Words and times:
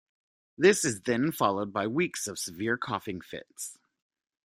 This 0.57 0.83
is 0.83 1.01
then 1.01 1.31
followed 1.31 1.71
by 1.71 1.85
weeks 1.85 2.25
of 2.25 2.39
severe 2.39 2.75
coughing 2.75 3.21
fits. 3.21 3.77